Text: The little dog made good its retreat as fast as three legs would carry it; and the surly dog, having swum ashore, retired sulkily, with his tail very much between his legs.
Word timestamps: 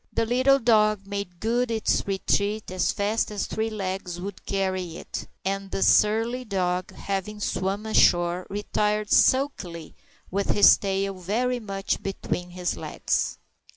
The 0.11 0.25
little 0.25 0.57
dog 0.57 1.05
made 1.05 1.39
good 1.39 1.69
its 1.69 2.07
retreat 2.07 2.71
as 2.71 2.91
fast 2.91 3.29
as 3.29 3.45
three 3.45 3.69
legs 3.69 4.19
would 4.19 4.47
carry 4.47 4.97
it; 4.97 5.27
and 5.45 5.69
the 5.69 5.83
surly 5.83 6.43
dog, 6.43 6.91
having 6.91 7.39
swum 7.39 7.85
ashore, 7.85 8.47
retired 8.49 9.11
sulkily, 9.11 9.93
with 10.31 10.49
his 10.49 10.75
tail 10.79 11.13
very 11.13 11.59
much 11.59 12.01
between 12.01 12.49
his 12.49 12.75
legs. 12.75 13.37